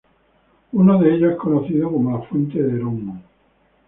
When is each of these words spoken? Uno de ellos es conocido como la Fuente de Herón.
Uno 0.71 0.97
de 0.97 1.13
ellos 1.15 1.33
es 1.33 1.37
conocido 1.37 1.91
como 1.91 2.17
la 2.17 2.25
Fuente 2.25 2.57
de 2.59 2.75
Herón. 2.75 3.21